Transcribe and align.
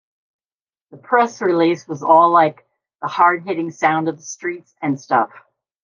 The 0.89 0.97
press 0.97 1.43
release 1.43 1.87
was 1.87 2.01
all 2.01 2.31
like, 2.31 2.65
the 3.03 3.07
hard-hitting 3.07 3.69
sound 3.69 4.07
of 4.09 4.17
the 4.17 4.23
streets 4.23 4.73
and 4.81 4.99
stuff. 4.99 5.29